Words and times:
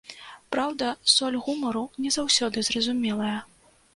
Праўда, 0.53 0.87
соль 1.15 1.37
гумару 1.49 1.83
не 2.05 2.13
заўсёды 2.17 2.63
зразумелая. 2.69 3.37